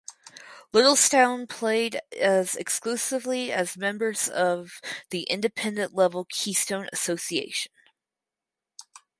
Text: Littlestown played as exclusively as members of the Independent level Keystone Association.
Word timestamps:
Littlestown 0.73 1.47
played 1.47 2.01
as 2.19 2.55
exclusively 2.55 3.51
as 3.51 3.77
members 3.77 4.27
of 4.27 4.81
the 5.11 5.27
Independent 5.29 5.93
level 5.93 6.25
Keystone 6.25 6.89
Association. 6.91 7.71